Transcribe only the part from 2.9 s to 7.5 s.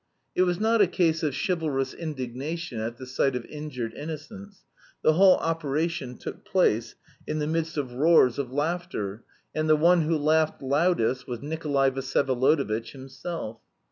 the sight of injured innocence; the whole operation took place in the